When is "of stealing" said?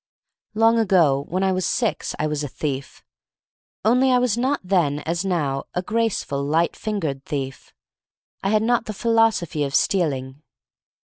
9.63-10.41